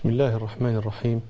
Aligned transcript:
بسم 0.00 0.16
الله 0.16 0.36
الرحمن 0.36 0.76
الرحيم. 0.76 1.20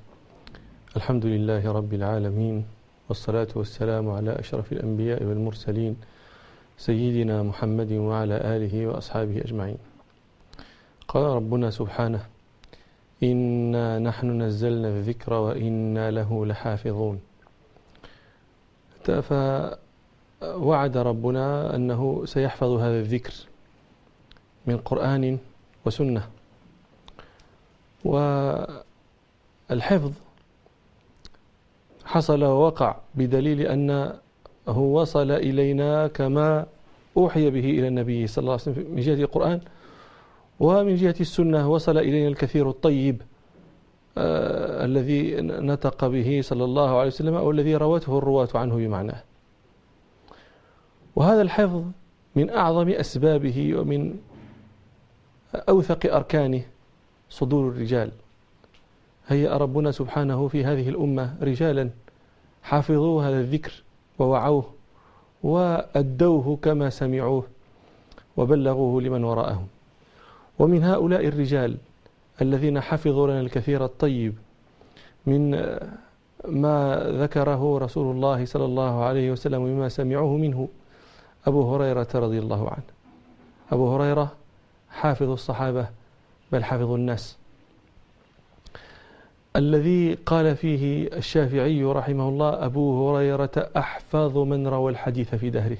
الحمد 0.96 1.26
لله 1.26 1.72
رب 1.72 1.94
العالمين 1.94 2.64
والصلاة 3.08 3.48
والسلام 3.56 4.10
على 4.10 4.30
أشرف 4.38 4.72
الأنبياء 4.72 5.24
والمرسلين 5.24 5.96
سيدنا 6.78 7.42
محمد 7.42 7.92
وعلى 7.92 8.36
آله 8.54 8.86
وأصحابه 8.86 9.42
أجمعين. 9.42 9.78
قال 11.08 11.22
ربنا 11.22 11.70
سبحانه 11.70 12.22
إنا 13.22 13.98
نحن 13.98 14.42
نزلنا 14.42 14.88
الذكر 14.88 15.32
وإنا 15.34 16.10
له 16.10 16.46
لحافظون. 16.46 17.20
فوعد 19.02 20.96
ربنا 20.96 21.74
أنه 21.74 22.22
سيحفظ 22.24 22.70
هذا 22.70 22.98
الذكر 23.00 23.34
من 24.66 24.78
قرآن 24.78 25.38
وسنة. 25.84 26.22
والحفظ 28.04 28.90
حصل 32.04 32.44
ووقع 32.44 32.96
بدليل 33.14 33.60
أنه 33.60 34.18
وصل 34.66 35.30
إلينا 35.30 36.06
كما 36.06 36.66
أوحي 37.16 37.50
به 37.50 37.70
إلى 37.70 37.88
النبي 37.88 38.26
صلى 38.26 38.42
الله 38.42 38.52
عليه 38.52 38.62
وسلم 38.62 38.94
من 38.94 39.00
جهة 39.00 39.14
القرآن 39.14 39.60
ومن 40.60 40.94
جهة 40.94 41.14
السنة 41.20 41.70
وصل 41.70 41.98
إلينا 41.98 42.28
الكثير 42.28 42.70
الطيب 42.70 43.22
آه 44.18 44.84
الذي 44.84 45.36
نطق 45.40 46.06
به 46.06 46.40
صلى 46.42 46.64
الله 46.64 46.98
عليه 46.98 47.06
وسلم 47.06 47.34
أو 47.34 47.50
الذي 47.50 47.76
روته 47.76 48.18
الرواة 48.18 48.48
عنه 48.54 48.76
بمعناه 48.76 49.22
وهذا 51.16 51.42
الحفظ 51.42 51.82
من 52.36 52.50
أعظم 52.50 52.88
أسبابه 52.88 53.78
ومن 53.78 54.18
أوثق 55.54 56.14
أركانه. 56.14 56.62
صدور 57.30 57.68
الرجال. 57.68 58.10
هيأ 59.28 59.56
ربنا 59.56 59.92
سبحانه 59.92 60.48
في 60.48 60.64
هذه 60.64 60.88
الأمة 60.88 61.34
رجالا 61.42 61.90
حافظوا 62.62 63.22
هذا 63.22 63.40
الذكر 63.40 63.82
ووعوه 64.18 64.64
وأدوه 65.42 66.58
كما 66.62 66.90
سمعوه 66.90 67.44
وبلغوه 68.36 69.02
لمن 69.02 69.24
وراءهم. 69.24 69.66
ومن 70.58 70.84
هؤلاء 70.84 71.26
الرجال 71.26 71.76
الذين 72.42 72.80
حفظوا 72.80 73.26
لنا 73.26 73.40
الكثير 73.40 73.84
الطيب 73.84 74.34
من 75.26 75.50
ما 76.48 77.06
ذكره 77.06 77.78
رسول 77.78 78.16
الله 78.16 78.44
صلى 78.44 78.64
الله 78.64 79.04
عليه 79.04 79.30
وسلم 79.32 79.62
مما 79.62 79.88
سمعوه 79.88 80.36
منه 80.36 80.68
أبو 81.46 81.74
هريرة 81.74 82.08
رضي 82.14 82.38
الله 82.38 82.70
عنه. 82.70 82.82
أبو 83.72 83.94
هريرة 83.94 84.32
حافظ 84.90 85.30
الصحابة 85.30 85.88
بل 86.52 86.64
حافظ 86.64 86.90
الناس. 86.90 87.36
الذي 89.56 90.14
قال 90.14 90.56
فيه 90.56 91.08
الشافعي 91.16 91.84
رحمه 91.84 92.28
الله 92.28 92.64
أبو 92.64 93.10
هريرة 93.10 93.70
أحفظ 93.76 94.38
من 94.38 94.66
روى 94.66 94.92
الحديث 94.92 95.34
في 95.34 95.50
دهره. 95.50 95.78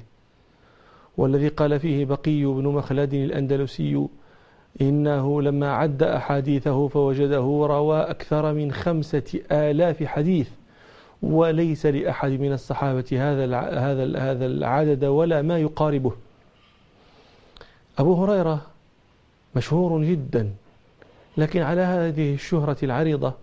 والذي 1.16 1.48
قال 1.48 1.80
فيه 1.80 2.04
بقي 2.04 2.44
بن 2.44 2.64
مخلد 2.64 3.14
الأندلسي 3.14 4.06
إنه 4.80 5.42
لما 5.42 5.72
عد 5.72 6.02
أحاديثه 6.02 6.88
فوجده 6.88 7.66
روى 7.70 8.00
أكثر 8.00 8.52
من 8.52 8.72
خمسة 8.72 9.41
آلاف 9.52 10.04
حديث 10.04 10.48
وليس 11.22 11.86
لأحد 11.86 12.30
من 12.30 12.52
الصحابة 12.52 13.04
هذا 13.12 13.56
هذا 13.56 14.18
هذا 14.18 14.46
العدد 14.46 15.04
ولا 15.04 15.42
ما 15.42 15.58
يقاربه. 15.58 16.12
أبو 17.98 18.24
هريرة 18.24 18.66
مشهور 19.56 20.04
جدا. 20.04 20.50
لكن 21.41 21.62
على 21.62 21.80
هذه 21.80 22.34
الشهرة 22.34 22.77
العريضة 22.83 23.34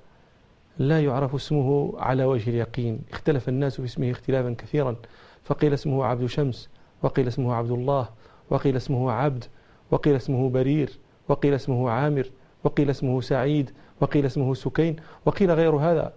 لا 0.77 1.03
يعرف 1.03 1.35
اسمه 1.35 1.93
على 1.97 2.23
وجه 2.25 2.49
اليقين. 2.49 2.99
اختلف 3.11 3.49
الناس 3.49 3.75
في 3.81 3.85
اسمه 3.85 4.11
اختلافا 4.11 4.55
كثيرا. 4.57 4.95
فقيل 5.43 5.73
اسمه 5.73 6.05
عبد 6.05 6.25
شمس 6.25 6.69
وقيل 7.03 7.27
اسمه 7.27 7.55
عبد 7.55 7.71
الله 7.71 8.09
وقيل 8.49 8.75
اسمه 8.75 9.11
عبد 9.11 9.43
وقيل 9.91 10.15
اسمه 10.15 10.49
برير 10.49 10.89
وقيل 11.29 11.53
اسمه 11.53 11.89
عامر 11.89 12.29
وقيل 12.63 12.89
اسمه 12.89 13.21
سعيد 13.21 13.71
وقيل 14.01 14.25
اسمه 14.25 14.53
سكين 14.53 14.95
وقيل 15.25 15.51
غير 15.51 15.75
هذا. 15.75 16.13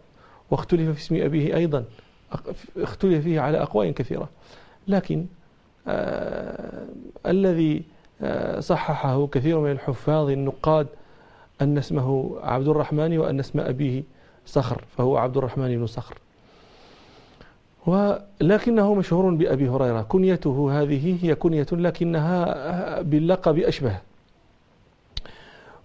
واختلف 0.51 0.91
في 0.91 1.01
اسم 1.01 1.17
أبيه 1.25 1.57
أيضا. 1.57 1.85
اختلف 2.77 3.25
فيه 3.25 3.41
على 3.41 3.63
أقوال 3.63 3.95
كثيرة. 3.95 4.29
لكن 4.89 5.27
آه 5.89 6.87
الذي 7.27 7.83
آه 8.23 8.61
صححه 8.61 9.27
كثير 9.27 9.61
من 9.61 9.71
الحفاظ 9.71 10.31
النقاد 10.31 10.87
أن 11.63 11.79
اسمه 11.79 12.37
عبد 12.43 12.69
الرحمن 12.69 13.19
وأن 13.19 13.41
اسم 13.41 13.61
أبيه 13.61 14.03
صخر 14.47 14.85
فهو 14.97 15.17
عبد 15.17 15.37
الرحمن 15.37 15.77
بن 15.77 15.87
صخر. 15.87 16.19
ولكنه 17.87 18.95
مشهور 18.95 19.35
بأبي 19.35 19.69
هريرة. 19.69 20.03
كنيته 20.03 20.83
هذه 20.83 21.25
هي 21.25 21.35
كنية 21.35 21.67
لكنها 21.73 23.03
باللقب 23.03 23.59
أشبه. 23.59 23.97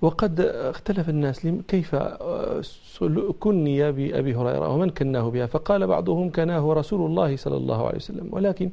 وقد 0.01 0.39
اختلف 0.39 1.09
الناس 1.09 1.47
كيف 1.67 1.95
كني 3.39 3.91
بأبي 3.91 4.35
هريرة 4.35 4.69
ومن 4.69 4.89
كناه 4.89 5.29
بها؟ 5.29 5.45
فقال 5.45 5.87
بعضهم 5.87 6.31
كناه 6.31 6.73
رسول 6.73 7.05
الله 7.05 7.35
صلى 7.35 7.57
الله 7.57 7.87
عليه 7.87 7.95
وسلم. 7.95 8.29
ولكن 8.31 8.69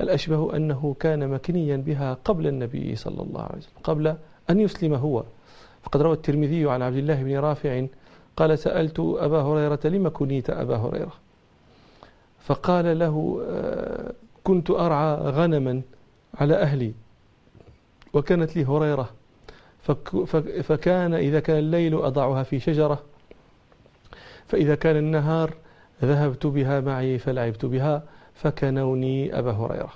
الأشبه 0.00 0.56
أنه 0.56 0.96
كان 1.00 1.28
مكنيا 1.28 1.76
بها 1.76 2.18
قبل 2.24 2.46
النبي 2.46 2.96
صلى 2.96 3.22
الله 3.22 3.42
عليه 3.42 3.58
وسلم 3.58 3.72
قبل 3.84 4.14
أن 4.50 4.60
يسلم 4.60 4.94
هو. 4.94 5.24
فقد 5.82 6.02
روى 6.02 6.12
الترمذي 6.12 6.70
عن 6.70 6.82
عبد 6.82 6.96
الله 6.96 7.22
بن 7.22 7.36
رافع 7.36 7.86
قال 8.36 8.58
سألت 8.58 9.00
أبا 9.00 9.42
هريرة 9.42 9.80
لم 9.84 10.08
كنيت 10.08 10.50
أبا 10.50 10.76
هريرة؟ 10.76 11.12
فقال 12.40 12.98
له 12.98 13.42
كنت 14.44 14.70
أرعى 14.70 15.14
غنما 15.14 15.82
على 16.34 16.54
أهلي 16.54 16.92
وكانت 18.12 18.56
لي 18.56 18.64
هريرة 18.64 19.10
فكان 20.62 21.14
إذا 21.14 21.40
كان 21.40 21.58
الليل 21.58 21.94
أضعها 21.94 22.42
في 22.42 22.60
شجرة 22.60 23.02
فإذا 24.46 24.74
كان 24.74 24.96
النهار 24.96 25.54
ذهبت 26.04 26.46
بها 26.46 26.80
معي 26.80 27.18
فلعبت 27.18 27.64
بها 27.64 28.02
فكنوني 28.34 29.38
أبا 29.38 29.52
هريرة. 29.52 29.92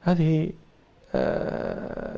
هذه 0.00 0.50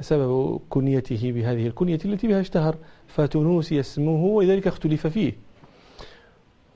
سبب 0.00 0.60
كنيته 0.70 1.32
بهذه 1.32 1.66
الكنية 1.66 1.98
التي 2.04 2.26
بها 2.26 2.40
اشتهر 2.40 2.76
فتنوسي 3.08 3.80
اسمه 3.80 4.24
ولذلك 4.24 4.66
اختلف 4.66 5.06
فيه. 5.06 5.32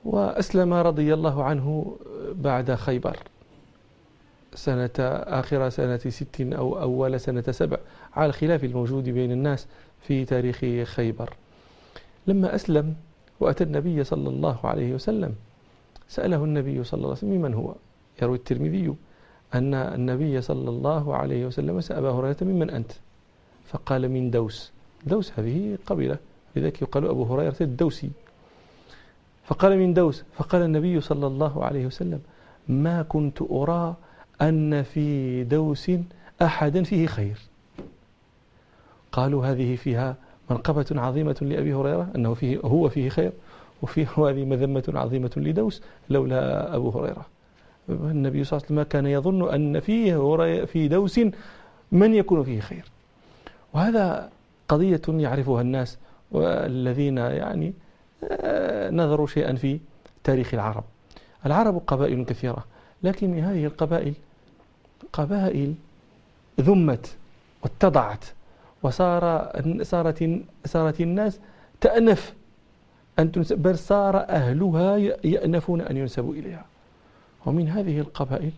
وأسلم 0.05 0.73
رضي 0.73 1.13
الله 1.13 1.43
عنه 1.43 1.97
بعد 2.31 2.75
خيبر 2.75 3.17
سنة 4.53 4.89
آخر 4.99 5.69
سنة 5.69 5.97
ست 5.97 6.41
أو 6.41 6.81
أول 6.81 7.19
سنة 7.19 7.43
سبع 7.51 7.77
على 8.13 8.29
الخلاف 8.29 8.63
الموجود 8.63 9.09
بين 9.09 9.31
الناس 9.31 9.67
في 10.01 10.25
تاريخ 10.25 10.85
خيبر. 10.89 11.33
لما 12.27 12.55
أسلم 12.55 12.95
وأتى 13.39 13.63
النبي 13.63 14.03
صلى 14.03 14.29
الله 14.29 14.59
عليه 14.63 14.93
وسلم 14.93 15.35
سأله 16.07 16.43
النبي 16.43 16.83
صلى 16.83 16.97
الله 16.97 17.09
عليه 17.09 17.17
وسلم 17.17 17.41
من 17.41 17.53
هو؟ 17.53 17.75
يروي 18.21 18.37
الترمذي. 18.37 18.95
أن 19.55 19.73
النبي 19.73 20.41
صلى 20.41 20.69
الله 20.69 21.15
عليه 21.15 21.45
وسلم 21.45 21.81
سأل 21.81 21.97
أبا 21.97 22.11
هريرة 22.11 22.37
ممن 22.41 22.69
أنت؟ 22.69 22.91
فقال 23.67 24.09
من 24.09 24.31
دوس. 24.31 24.71
دوس 25.07 25.31
هذه 25.39 25.77
قبيلة 25.85 26.17
لذلك 26.55 26.81
يقال 26.81 27.07
أبو 27.07 27.23
هريرة 27.23 27.55
الدوسي. 27.61 28.09
فقال 29.45 29.77
من 29.77 29.93
دوس 29.93 30.23
فقال 30.33 30.61
النبي 30.61 31.01
صلى 31.01 31.27
الله 31.27 31.65
عليه 31.65 31.85
وسلم 31.85 32.21
ما 32.67 33.01
كنت 33.01 33.41
أرى 33.41 33.95
أن 34.41 34.83
في 34.83 35.43
دوس 35.43 35.91
أحدا 36.41 36.83
فيه 36.83 37.07
خير. 37.07 37.37
قالوا 39.11 39.45
هذه 39.45 39.75
فيها 39.75 40.15
منقبة 40.49 40.85
عظيمة 40.91 41.37
لأبي 41.41 41.73
هريرة 41.73 42.07
أنه 42.15 42.33
فيه 42.33 42.59
هو 42.59 42.89
فيه 42.89 43.09
خير 43.09 43.31
وفيه 43.81 44.07
هذه 44.17 44.45
مذمة 44.45 44.83
عظيمة 44.95 45.31
لدوس 45.37 45.81
لولا 46.09 46.75
أبو 46.75 46.89
هريرة. 46.89 47.25
النبي 47.89 48.43
صلى 48.43 48.57
الله 48.57 48.65
عليه 48.69 48.81
وسلم 48.81 48.83
كان 48.83 49.05
يظن 49.05 49.53
أن 49.53 49.79
فيه 49.79 50.65
في 50.65 50.87
دوس 50.87 51.19
من 51.91 52.13
يكون 52.13 52.43
فيه 52.43 52.59
خير. 52.59 52.85
وهذا 53.73 54.29
قضية 54.67 55.01
يعرفها 55.07 55.61
الناس 55.61 55.97
والذين 56.31 57.17
يعني 57.17 57.73
نظروا 58.91 59.27
شيئا 59.27 59.55
في 59.55 59.79
تاريخ 60.23 60.53
العرب. 60.53 60.83
العرب 61.45 61.81
قبائل 61.87 62.25
كثيرة 62.25 62.65
لكن 63.03 63.39
هذه 63.39 63.65
القبائل 63.65 64.13
قبائل 65.13 65.73
ذمت 66.61 67.15
واتضعت 67.63 68.25
وصار 68.83 69.51
صارت 69.83 70.41
صارت 70.65 71.01
الناس 71.01 71.39
تأنف 71.81 72.33
أن 73.19 73.31
تنسب 73.31 73.57
بل 73.57 73.77
صار 73.77 74.17
أهلها 74.17 74.97
يأنفون 75.23 75.81
أن 75.81 75.97
ينسبوا 75.97 76.33
إليها. 76.33 76.65
ومن 77.45 77.69
هذه 77.69 77.99
القبائل 77.99 78.51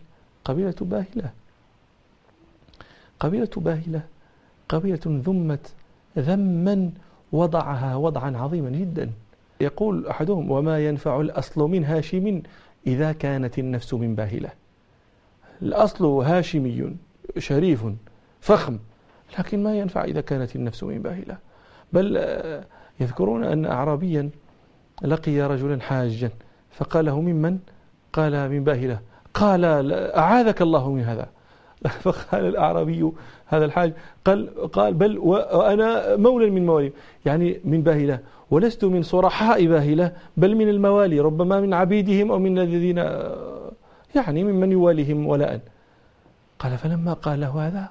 قبيلة 0.44 0.74
باهلة. 0.80 1.30
قبيلة 3.20 3.50
باهلة 3.56 4.02
قبيلة 4.68 5.00
ذمت 5.06 5.72
ذما 6.18 6.90
وضعها 7.32 7.96
وضعا 7.96 8.36
عظيما 8.36 8.70
جدا. 8.70 9.10
يقول 9.60 10.06
أحدهم 10.06 10.50
وما 10.50 10.86
ينفع 10.86 11.20
الأصل 11.20 11.60
من 11.60 11.84
هاشم 11.84 12.42
إذا 12.86 13.12
كانت 13.12 13.58
النفس 13.58 13.94
من 13.94 14.14
باهلة. 14.14 14.50
الأصل 15.62 16.04
هاشمي 16.04 16.96
شريف 17.38 17.84
فخم 18.40 18.78
لكن 19.38 19.62
ما 19.62 19.78
ينفع 19.78 20.04
إذا 20.04 20.20
كانت 20.20 20.56
النفس 20.56 20.84
من 20.84 21.02
باهلة. 21.02 21.38
بل 21.92 22.16
آه، 22.16 22.64
يذكرون 23.00 23.44
أن 23.44 23.66
أعرابيا 23.66 24.30
لقي 25.02 25.40
رجلا 25.40 25.80
حاجا 25.80 26.30
فقال 26.70 27.04
له 27.04 27.20
ممن؟ 27.20 27.58
قال 28.12 28.50
من 28.50 28.64
باهلة 28.64 29.00
قال 29.34 29.64
أعاذك 29.92 30.62
الله 30.62 30.92
من 30.92 31.02
هذا. 31.02 31.28
فقال 32.04 32.44
الأعرابي 32.46 33.10
هذا 33.46 33.64
الحاج 33.64 33.92
قال 34.24 34.70
قال 34.72 34.94
بل 34.94 35.18
وأنا 35.18 36.16
مولى 36.16 36.50
من 36.50 36.66
موالي 36.66 36.92
يعني 37.26 37.60
من 37.64 37.82
باهلة 37.82 38.18
ولست 38.50 38.84
من 38.84 39.02
صرحاء 39.02 39.66
باهلة 39.66 40.12
بل 40.36 40.56
من 40.56 40.68
الموالي 40.68 41.20
ربما 41.20 41.60
من 41.60 41.74
عبيدهم 41.74 42.30
أو 42.30 42.38
من 42.38 42.58
الذين 42.58 42.96
يعني 44.14 44.44
ممن 44.44 44.72
يواليهم 44.72 45.26
ولاء 45.26 45.60
قال 46.58 46.78
فلما 46.78 47.12
قال 47.12 47.40
له 47.40 47.66
هذا 47.66 47.88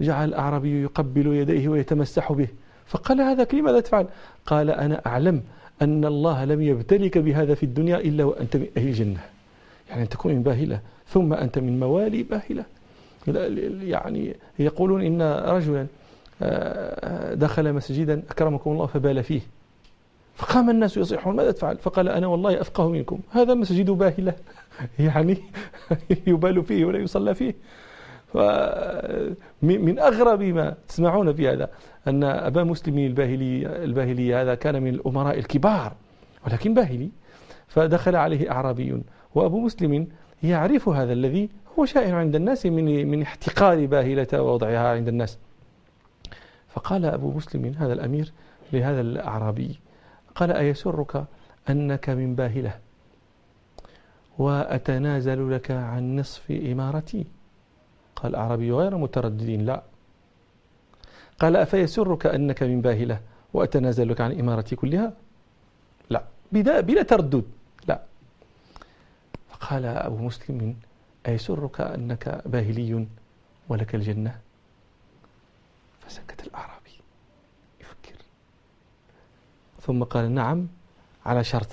جعل 0.00 0.28
الأعرابي 0.28 0.82
يقبل 0.82 1.26
يديه 1.26 1.68
ويتمسح 1.68 2.32
به. 2.32 2.48
فقال 2.86 3.20
هذا 3.20 3.46
لماذا 3.52 3.80
تفعل. 3.80 4.06
قال 4.46 4.70
أنا 4.70 5.02
أعلم 5.06 5.42
أن 5.82 6.04
الله 6.04 6.44
لم 6.44 6.62
يبتلك 6.62 7.18
بهذا 7.18 7.54
في 7.54 7.62
الدنيا 7.62 7.96
إلا 7.96 8.24
وأنت 8.24 8.56
من 8.56 8.66
أهل 8.76 8.88
الجنة. 8.88 9.20
يعني 9.90 10.02
أن 10.02 10.08
تكون 10.08 10.42
باهلة 10.42 10.80
ثم 11.06 11.32
أنت 11.32 11.58
من 11.58 11.80
موالي 11.80 12.22
باهلة. 12.22 12.64
يعني 13.82 14.36
يقولون 14.58 15.02
إن 15.02 15.22
رجلا 15.22 15.86
آه، 16.42 17.34
دخل 17.34 17.72
مسجدا 17.72 18.22
أكرمكم 18.30 18.72
الله 18.72 18.86
فبال 18.86 19.22
فيه. 19.22 19.40
فقام 20.34 20.70
الناس 20.70 20.96
يصيحون 20.96 21.36
ماذا 21.36 21.50
تفعل؟ 21.50 21.76
فقال 21.76 22.08
أنا 22.08 22.26
والله 22.26 22.60
أفقه 22.60 22.88
منكم. 22.88 23.20
هذا 23.30 23.54
مسجد 23.54 23.90
باهلة. 23.90 24.34
يعني 24.98 25.38
يبال 26.26 26.64
فيه 26.64 26.84
ولا 26.84 26.98
يصلى 26.98 27.34
فيه. 27.34 27.54
من 29.62 29.98
أغرب 29.98 30.42
ما 30.42 30.74
تسمعون 30.88 31.32
في 31.32 31.48
هذا 31.48 31.70
أن 32.08 32.24
أبا 32.24 32.64
مسلم 32.64 32.98
الباهلي 32.98 33.66
الباهلي 33.84 34.34
هذا 34.34 34.54
كان 34.54 34.82
من 34.82 34.94
الأمراء 34.94 35.38
الكبار 35.38 35.92
ولكن 36.46 36.74
باهلي. 36.74 37.10
فدخل 37.68 38.16
عليه 38.16 38.50
أعرابي 38.50 39.02
وأبو 39.34 39.60
مسلم 39.60 40.08
يعرف 40.42 40.88
هذا 40.88 41.12
الذي 41.12 41.48
هو 41.78 41.84
شائع 41.84 42.16
عند 42.16 42.34
الناس 42.34 42.66
من 42.66 43.08
من 43.10 43.22
احتقار 43.22 43.86
باهلة 43.86 44.42
ووضعها 44.42 44.88
عند 44.88 45.08
الناس. 45.08 45.38
فقال 46.68 47.04
أبو 47.04 47.32
مسلم 47.32 47.74
هذا 47.78 47.92
الأمير 47.92 48.32
لهذا 48.72 49.00
الأعرابي 49.00 49.78
قال 50.34 50.52
أيسرك 50.52 51.24
أنك 51.70 52.10
من 52.10 52.34
باهلة؟ 52.34 52.78
وأتنازل 54.38 55.52
لك 55.54 55.70
عن 55.70 56.16
نصف 56.16 56.50
إمارتي؟ 56.50 57.26
قال 58.16 58.30
الأعرابي 58.30 58.72
غير 58.72 58.96
مترددين 58.96 59.66
لا. 59.66 59.82
قال 61.38 61.56
أفيسرك 61.56 62.26
أنك 62.26 62.62
من 62.62 62.80
باهلة 62.80 63.20
وأتنازل 63.54 64.08
لك 64.08 64.20
عن 64.20 64.40
إمارتي 64.40 64.76
كلها؟ 64.76 65.12
لا 66.10 66.24
بلا 66.52 67.02
تردد. 67.02 67.44
لا 69.70 69.70
فقال 69.70 69.86
أبو 69.86 70.16
مسلم 70.16 70.76
أيسرك 71.28 71.80
أنك 71.80 72.42
باهلي 72.46 73.06
ولك 73.68 73.94
الجنة؟ 73.94 74.38
فسكت 76.00 76.46
الأعرابي. 76.46 76.90
يفكر. 77.80 78.24
ثم 79.80 80.02
قال 80.02 80.34
نعم 80.34 80.68
على 81.26 81.44
شرط. 81.44 81.68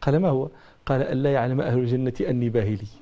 قال 0.00 0.18
ما 0.18 0.28
هو؟ 0.28 0.48
قال 0.86 1.02
ألا 1.02 1.32
يعلم 1.32 1.60
أهل 1.60 1.78
الجنة 1.78 2.12
أني 2.20 2.48
باهلي. 2.48 2.88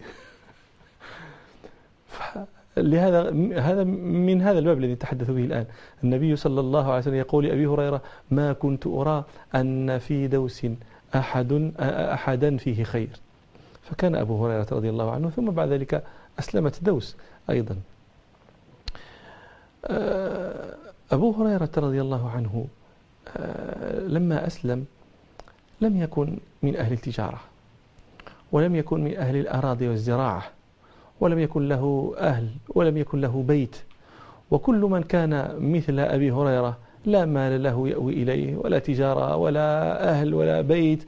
لهذا 2.77 3.21
هذا 3.61 3.85
من 3.85 4.43
هذا 4.43 4.59
الباب 4.59 4.79
الذي 4.79 4.97
تحدث 4.97 5.31
به 5.31 5.45
الآن. 5.45 5.67
النبي 6.05 6.37
صلى 6.37 6.61
الله 6.61 6.87
عليه 6.87 6.99
وسلم 6.99 7.15
يقول 7.15 7.45
لأبي 7.45 7.67
هريرة 7.67 8.03
ما 8.31 8.53
كنت 8.53 8.87
أرى 8.87 9.25
أن 9.55 9.99
في 9.99 10.29
دوس 10.29 10.67
أحد 11.15 11.73
أحدا 12.13 12.57
فيه 12.57 12.85
خير. 12.85 13.21
فكان 13.83 14.15
أبو 14.15 14.47
هريرة 14.47 14.67
رضي 14.73 14.91
الله 14.91 15.11
عنه 15.11 15.31
ثم 15.31 15.51
بعد 15.51 15.69
ذلك 15.69 16.05
أسلمت 16.39 16.85
دوس 16.85 17.17
أيضا. 17.51 17.77
آه، 19.87 20.75
أبو 21.13 21.33
هريرة 21.33 21.71
رضي 21.77 22.01
الله 22.01 22.31
عنه 22.31 22.67
آه، 23.37 24.01
لما 24.01 24.47
أسلم 24.47 24.85
لم 25.81 26.03
يكن 26.03 26.39
من 26.63 26.77
أهل 26.77 26.93
التجارة 26.93 27.41
ولم 28.53 28.77
يكن 28.77 29.05
من 29.05 29.17
أهل 29.17 29.37
الأراضي 29.37 29.89
والزراعة 29.89 30.43
ولم 31.21 31.39
يكن 31.39 31.69
له 31.69 32.15
أهل 32.19 32.49
ولم 32.69 32.97
يكن 32.97 33.21
له 33.21 33.45
بيت 33.49 33.77
وكل 34.51 34.81
من 34.81 35.03
كان 35.03 35.57
مثل 35.61 35.99
أبي 35.99 36.31
هريرة 36.33 36.79
لا 37.07 37.25
مال 37.25 37.63
له 37.63 37.89
يأوي 37.89 38.13
إليه 38.13 38.57
ولا 38.57 38.79
تجارة 38.79 39.37
ولا 39.37 40.11
أهل 40.11 40.35
ولا 40.35 40.61
بيت 40.61 41.05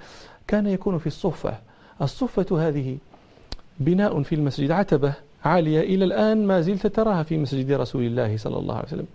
كان 0.47 0.67
يكون 0.67 0.99
في 0.99 1.07
الصفة. 1.07 1.59
الصفة 2.03 2.69
هذه 2.69 2.97
بناء 3.81 4.23
في 4.23 4.35
المسجد 4.35 4.71
عتبة 4.71 5.15
عالية 5.45 5.81
إلى 5.81 6.05
الآن 6.05 6.47
ما 6.47 6.61
زلت 6.61 6.87
تراها 6.87 7.23
في 7.23 7.39
مسجد 7.39 7.73
رسول 7.73 8.03
الله 8.03 8.37
صلى 8.37 8.59
الله 8.59 8.75
عليه 8.75 8.87
وسلم. 8.87 9.07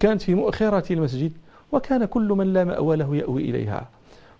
كانت 0.00 0.22
في 0.22 0.34
مؤخرة 0.34 0.92
المسجد 0.92 1.32
وكان 1.72 2.04
كل 2.04 2.28
من 2.28 2.52
لا 2.52 2.64
مأوى 2.64 2.96
له 2.96 3.16
يأوي 3.16 3.42
إليها. 3.42 3.88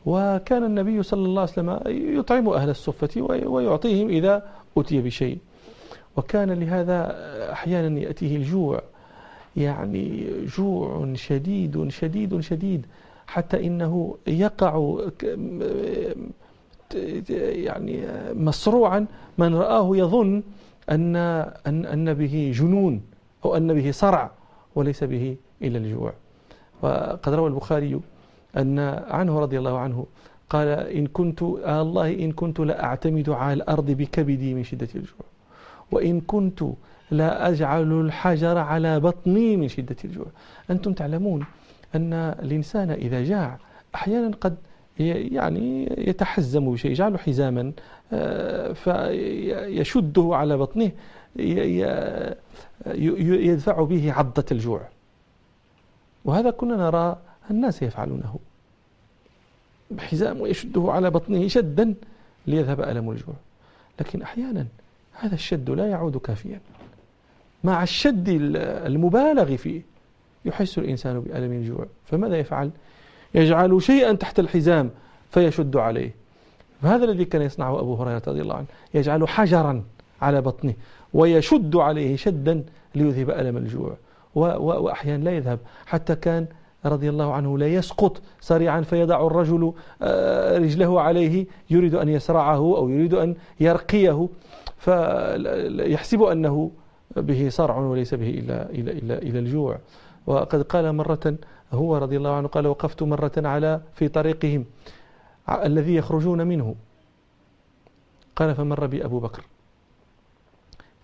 وكان 0.06 0.64
النبي 0.64 1.02
صلى 1.02 1.24
الله 1.26 1.40
عليه 1.40 1.52
وسلم 1.52 1.80
يطعم 2.18 2.48
أهل 2.48 2.70
الصفة 2.70 3.22
ويعطيهم 3.46 4.08
إذا 4.08 4.42
أتي 4.76 5.00
بشيء. 5.00 5.38
وكان 6.16 6.50
لهذا 6.52 7.16
أحيانا 7.52 8.00
يأتيه 8.00 8.36
الجوع 8.36 8.82
يعني 9.56 10.26
جوع 10.56 11.14
شديد 11.14 11.88
شديد 11.88 12.40
شديد 12.40 12.86
حتى 13.26 13.66
إنه 13.66 14.16
يقع 14.26 14.98
يعني 16.94 18.06
مصروعا 18.34 19.06
من 19.38 19.54
رآه 19.54 19.96
يظن 19.96 20.42
أن 20.90 21.16
أن 21.66 21.86
أن 21.86 22.14
به 22.14 22.52
جنون 22.54 23.02
أو 23.44 23.56
أن 23.56 23.74
به 23.74 23.90
صرع 23.90 24.30
وليس 24.74 25.04
به 25.04 25.36
إلا 25.62 25.78
الجوع. 25.78 26.12
وقد 26.82 27.34
روى 27.34 27.48
البخاري 27.48 28.00
أن 28.56 28.78
عنه 29.08 29.40
رضي 29.40 29.58
الله 29.58 29.78
عنه 29.78 30.06
قال 30.50 30.68
إن 30.68 31.06
كنت 31.06 31.42
آه 31.42 31.82
الله 31.82 32.14
إن 32.14 32.32
كنت 32.32 32.60
لأعتمد 32.60 33.30
على 33.30 33.52
الأرض 33.52 33.90
بكبدي 33.90 34.54
من 34.54 34.64
شدة 34.64 34.88
الجوع. 34.94 35.26
وإن 35.92 36.20
كنت 36.20 36.64
لا 37.10 37.48
أجعل 37.48 37.92
الحجر 38.00 38.58
على 38.58 39.00
بطني 39.00 39.56
من 39.56 39.68
شدة 39.68 39.96
الجوع. 40.04 40.26
أنتم 40.70 40.92
تعلمون 40.92 41.44
أن 41.94 42.12
الإنسان 42.12 42.90
إذا 42.90 43.24
جاع 43.24 43.58
أحيانا 43.94 44.36
قد 44.40 44.56
يعني 44.98 45.94
يتحزم 45.98 46.72
بشيء 46.72 46.90
يجعل 46.90 47.18
حزاما 47.18 47.72
آه، 48.12 48.72
فيشده 48.72 50.30
على 50.32 50.56
بطنه 50.56 50.90
يدفع 52.86 53.82
به 53.82 54.12
عضة 54.12 54.44
الجوع. 54.52 54.88
وهذا 56.24 56.50
كنا 56.50 56.76
نرى 56.76 57.18
الناس 57.50 57.82
يفعلونه. 57.82 58.38
بحزام 59.90 60.40
ويشده 60.40 60.84
على 60.88 61.10
بطنه 61.10 61.48
شدا 61.48 61.94
ليذهب 62.46 62.80
ألم 62.80 63.10
الجوع. 63.10 63.34
لكن 64.00 64.22
أحيانا 64.22 64.66
هذا 65.12 65.34
الشد 65.34 65.70
لا 65.70 65.86
يعود 65.86 66.16
كافيا. 66.16 66.60
مع 67.64 67.82
الشد 67.82 68.28
المبالغ 68.28 69.56
فيه 69.56 69.82
يحس 70.44 70.78
الإنسان 70.78 71.20
بألم 71.20 71.52
الجوع. 71.52 71.86
فماذا 72.06 72.38
يفعل؟ 72.38 72.70
يجعل 73.34 73.82
شيئا 73.82 74.12
تحت 74.12 74.38
الحزام 74.38 74.90
فيشد 75.30 75.76
عليه. 75.76 76.14
فهذا 76.82 77.04
الذي 77.04 77.24
كان 77.24 77.42
يصنعه 77.42 77.80
أبو 77.80 77.94
هريرة 77.94 78.22
رضي 78.28 78.40
الله 78.40 78.54
عنه. 78.54 78.66
يجعل 78.94 79.28
حجرا 79.28 79.82
على 80.22 80.40
بطنه 80.40 80.74
ويشد 81.14 81.76
عليه 81.76 82.16
شدا 82.16 82.64
ليذهب 82.94 83.30
ألم 83.30 83.56
الجوع. 83.56 83.96
وأحيانا 84.34 85.24
لا 85.24 85.30
يذهب. 85.30 85.58
حتى 85.86 86.14
كان 86.14 86.46
رضي 86.86 87.08
الله 87.08 87.32
عنه 87.32 87.58
لا 87.58 87.66
يسقط 87.66 88.20
سريعا 88.40 88.80
فيضع 88.80 89.26
الرجل 89.26 89.72
آه، 90.02 90.58
رجله 90.58 91.00
عليه 91.00 91.46
يريد 91.70 91.94
أن 91.94 92.08
يسرعه 92.08 92.56
أو 92.56 92.88
يريد 92.88 93.14
أن 93.14 93.34
يرقيه. 93.60 94.28
فيحسب 94.78 96.22
أنه 96.22 96.70
به 97.16 97.48
صرع 97.48 97.76
وليس 97.76 98.14
به 98.14 98.30
إلا, 98.30 98.70
إلا, 98.70 98.92
إلا, 98.92 99.22
إلا 99.22 99.38
الجوع. 99.38 99.78
وقد 100.28 100.62
قال 100.62 100.92
مرة 100.92 101.34
هو 101.72 101.96
رضي 101.96 102.16
الله 102.16 102.34
عنه 102.36 102.48
قال 102.48 102.66
وقفت 102.66 103.02
مرة 103.02 103.32
على 103.36 103.80
في 103.94 104.08
طريقهم 104.08 104.64
الذي 105.48 105.94
يخرجون 105.94 106.46
منه. 106.46 106.74
قال 108.36 108.54
فمر 108.54 108.86
بي 108.86 109.04
أبو 109.04 109.20
بكر. 109.20 109.44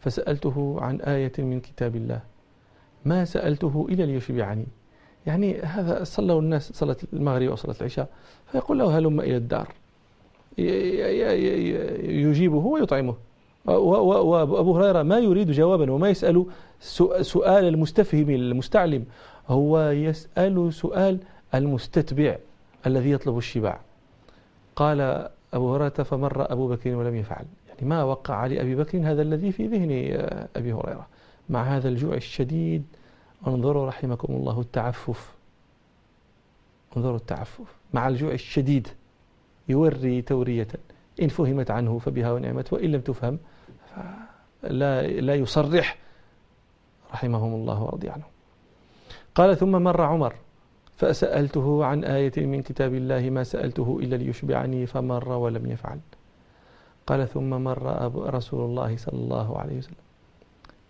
فسألته 0.00 0.76
عن 0.80 1.00
آية 1.00 1.32
من 1.38 1.60
كتاب 1.60 1.96
الله. 1.96 2.20
ما 3.04 3.24
سألته 3.24 3.86
إلا 3.90 4.02
ليشبعني 4.02 4.66
يعني؟ 5.26 5.60
هذا 5.60 6.04
صلوا 6.04 6.40
الناس 6.40 6.72
صلاة 6.72 6.96
المغرب 7.12 7.48
أو 7.48 7.56
صلاة 7.56 7.76
العشاء 7.80 8.08
فيقول 8.52 8.78
له 8.78 8.98
هلم 8.98 9.20
إلى 9.20 9.36
الدار. 9.36 9.68
يجيبه 12.28 12.56
ويطعمه. 12.56 13.14
وأبو 13.66 14.76
هريرة 14.76 15.02
ما 15.02 15.18
يريد 15.18 15.50
جوابا 15.50 15.92
وما 15.92 16.08
يسأل 16.08 16.46
سؤال 17.20 17.64
المستفهم 17.64 18.30
المستعلم 18.30 19.04
هو 19.48 19.80
يسأل 19.90 20.74
سؤال 20.74 21.18
المستتبع 21.54 22.36
الذي 22.86 23.10
يطلب 23.10 23.38
الشباع. 23.38 23.80
قال 24.76 25.28
أبو 25.54 25.74
هريرة 25.74 25.88
فمر 25.88 26.52
أبو 26.52 26.68
بكر 26.68 26.94
ولم 26.94 27.16
يفعل. 27.16 27.44
يعني 27.68 27.88
ما 27.88 28.02
وقع 28.04 28.46
لأبي 28.46 28.74
بكر 28.74 28.98
هذا 28.98 29.22
الذي 29.22 29.52
في 29.52 29.66
ذهن 29.66 29.90
أبي 30.56 30.72
هريرة. 30.72 31.06
مع 31.48 31.62
هذا 31.62 31.88
الجوع 31.88 32.14
الشديد 32.14 32.84
انظروا 33.46 33.86
رحمكم 33.86 34.32
الله 34.32 34.60
التعفف. 34.60 35.34
انظروا 36.96 37.16
التعفف. 37.16 37.74
مع 37.94 38.08
الجوع 38.08 38.32
الشديد 38.32 38.88
يوري 39.68 40.22
تورية 40.22 40.68
إن 41.22 41.28
فهمت 41.28 41.70
عنه 41.70 41.98
فبها 41.98 42.32
ونعمت 42.32 42.72
وإن 42.72 42.92
لم 42.92 43.00
تفهم 43.00 43.38
لا, 44.62 45.02
لا 45.02 45.34
يصرح 45.34 45.98
رحمهم 47.12 47.54
الله 47.54 47.82
ورضي 47.82 48.10
عنه 48.10 48.24
قال 49.34 49.56
ثم 49.56 49.82
مر 49.82 50.00
عمر 50.00 50.34
فسألته 50.96 51.84
عن 51.84 52.04
آية 52.04 52.32
من 52.36 52.62
كتاب 52.62 52.94
الله 52.94 53.30
ما 53.30 53.44
سألته 53.44 53.98
إلا 54.02 54.16
ليشبعني 54.16 54.86
فمر 54.86 55.28
ولم 55.28 55.66
يفعل. 55.66 55.98
قال 57.06 57.28
ثم 57.28 57.50
مر 57.50 58.12
رسول 58.34 58.64
الله 58.64 58.96
صلى 58.96 59.18
الله 59.18 59.58
عليه 59.58 59.78
وسلم 59.78 60.04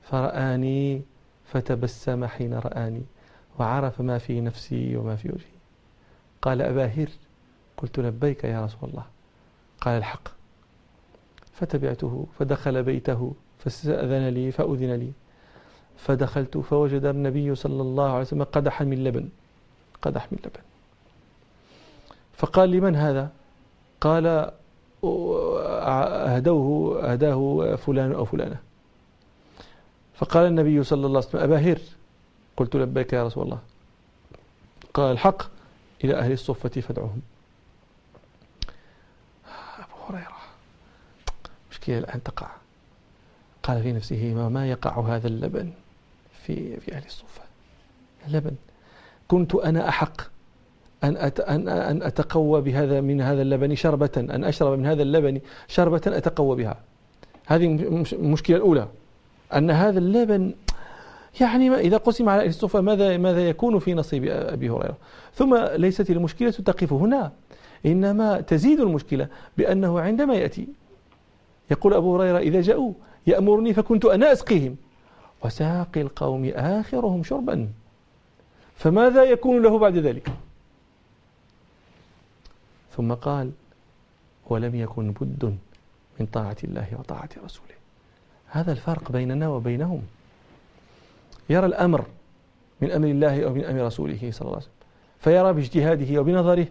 فرآني 0.03 1.03
فتبسم 1.45 2.27
حين 2.27 2.55
رآني 2.55 3.03
وعرف 3.59 4.01
ما 4.01 4.19
في 4.19 4.41
نفسي 4.41 4.97
وما 4.97 5.17
في 5.17 5.29
وجهي. 5.29 5.55
قال 6.43 6.63
أبا 6.63 6.87
هر 6.87 7.09
قلت 7.77 7.99
لبيك 7.99 8.45
يا 8.45 8.65
رسول 8.65 8.91
الله. 8.91 9.05
قال 9.81 9.99
الحق. 9.99 10.29
فتبعته 11.55 12.27
فدخل 12.39 12.83
بيته 12.83 13.33
فاستأذن 13.59 14.29
لي 14.29 14.53
فأذن 14.53 14.93
لي. 14.93 15.13
فدخلت 15.97 16.59
فوجد 16.59 17.05
النبي 17.05 17.55
صلى 17.55 17.83
الله 17.83 18.11
عليه 18.11 18.21
وسلم 18.21 18.43
قدحا 18.45 18.85
من 18.85 19.05
لبن 19.05 19.29
قدح 20.03 20.33
من 20.33 20.39
لبن 20.39 20.61
فقال 22.37 22.71
لمن 22.71 22.97
هذا؟ 22.97 23.31
قال 24.01 24.51
أهدوه 25.05 27.03
أهداه 27.13 27.77
فلان 27.77 28.13
أو 28.13 28.25
فلانة. 28.25 28.59
فقال 30.15 30.47
النبي 30.47 30.83
صلى 30.83 31.07
الله 31.07 31.19
عليه 31.19 31.29
وسلم 31.29 31.43
أبا 31.43 31.59
هر. 31.73 31.79
قلت 32.57 32.77
لبيك 32.77 33.13
يا 33.13 33.25
رسول 33.25 33.45
الله. 33.45 33.59
قال 34.95 35.13
الحق 35.13 35.43
إلى 36.05 36.15
أهل 36.15 36.33
الصفة 36.33 36.81
فادعوهم. 36.81 37.23
أبو 39.79 39.97
هريرة. 40.09 40.44
مشكلة 41.85 41.99
الآن 41.99 42.23
تقع. 42.23 42.51
قال 43.63 43.83
في 43.83 43.93
نفسه 43.93 44.35
ما, 44.35 44.49
ما 44.49 44.71
يقع 44.71 45.01
هذا 45.01 45.29
اللبن 45.29 45.71
في 46.43 46.81
في 46.81 46.93
أهل 46.95 47.05
الصفة 47.07 47.43
اللبن. 48.27 48.55
كنت 49.29 49.55
أنا 49.55 49.89
أحق 49.89 50.21
أن 51.05 51.17
أن 51.17 51.69
أن 51.69 52.03
أتقوى 52.03 52.61
بهذا 52.61 53.01
من 53.01 53.21
هذا 53.21 53.43
اللبن 53.43 53.75
شربة 53.75 54.11
أن 54.17 54.45
أشرب 54.45 54.79
من 54.79 54.87
هذا 54.87 55.03
اللبن 55.03 55.41
شربة 55.69 56.01
أتقوى 56.07 56.57
بها. 56.57 56.77
هذه 57.47 57.65
المشكلة 58.13 58.57
الأولى. 58.57 58.89
أن 59.55 59.71
هذا 59.71 59.99
اللبن 59.99 60.55
يعني 61.41 61.75
إذا 61.75 61.97
قسم 61.97 62.29
على 62.29 62.47
الصفة 62.47 62.81
ماذا 62.81 63.17
ماذا 63.17 63.49
يكون 63.49 63.79
في 63.79 63.95
نصيب 63.95 64.25
أبي 64.29 64.71
هريرة؟ 64.71 64.97
ثم 65.35 65.57
ليست 65.57 66.11
المشكلة 66.11 66.51
تقف 66.51 66.93
هنا 66.93 67.33
إنما 67.87 68.41
تزيد 68.41 68.81
المشكلة 68.81 69.29
بأنه 69.59 70.01
عندما 70.01 70.35
يأتي 70.35 70.69
يقول 71.71 71.95
أبو 71.95 72.17
هريرة 72.17 72.39
إذا 72.39 72.61
جاءوا 72.61 72.93
يأمرني 73.27 73.75
فكنت 73.75 74.05
أنا 74.05 74.33
أسقيهم. 74.33 74.77
وساقي 75.45 76.01
القوم 76.01 76.53
آخرهم 76.55 77.23
شربا. 77.23 77.69
فماذا 78.77 79.25
يكون 79.25 79.63
له 79.63 79.79
بعد 79.79 79.97
ذلك؟ 79.97 80.31
ثم 82.97 83.15
قال 83.15 83.51
ولم 84.47 84.75
يكن 84.75 85.11
بد 85.11 85.59
من 86.21 86.27
طاعة 86.27 86.57
الله 86.65 86.89
وطاعة 86.99 87.29
رسوله. 87.45 87.75
هذا 88.47 88.73
الفرق 88.73 89.13
بيننا 89.13 89.49
وبينهم. 89.49 90.03
يرى 91.51 91.67
الأمر 91.67 92.05
من 92.81 92.91
أمر 92.91 93.09
الله 93.09 93.45
أو 93.45 93.55
من 93.55 93.65
أمر 93.65 93.87
رسوله 93.87 94.31
صلى 94.31 94.47
الله 94.47 94.57
عليه 94.57 94.57
وسلم. 94.57 94.75
فيرى 95.19 95.53
باجتهاده 95.53 96.21
وبنظره 96.21 96.67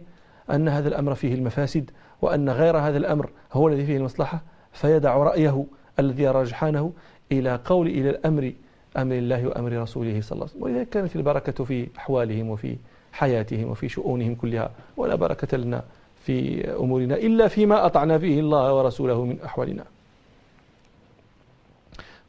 أن 0.51 0.67
هذا 0.67 0.87
الأمر 0.87 1.15
فيه 1.15 1.33
المفاسد 1.33 1.91
وأن 2.21 2.49
غير 2.49 2.77
هذا 2.77 2.97
الأمر 2.97 3.29
هو 3.53 3.67
الذي 3.67 3.85
فيه 3.85 3.97
المصلحة 3.97 4.41
فيدع 4.73 5.17
رأيه 5.17 5.65
الذي 5.99 6.23
يرى 6.23 6.41
رجحانه 6.41 6.91
إلى 7.31 7.59
قول 7.65 7.87
إلى 7.87 8.09
الأمر 8.09 8.53
أمر 8.97 9.15
الله 9.15 9.47
وأمر 9.47 9.81
رسوله 9.81 10.21
صلى 10.21 10.31
الله 10.35 10.47
عليه 10.47 10.55
وسلم. 10.55 10.63
ولذلك 10.63 10.89
كانت 10.89 11.15
البركة 11.15 11.63
في 11.63 11.87
أحوالهم 11.97 12.49
وفي 12.49 12.77
حياتهم 13.11 13.69
وفي 13.71 13.89
شؤونهم 13.89 14.35
كلها 14.35 14.71
ولا 14.97 15.15
بركة 15.15 15.57
لنا 15.57 15.83
في 16.25 16.67
أمورنا 16.71 17.15
إلا 17.15 17.47
فيما 17.47 17.85
أطعنا 17.85 18.19
فيه 18.19 18.39
الله 18.39 18.73
ورسوله 18.73 19.25
من 19.25 19.41
أحوالنا. 19.45 19.83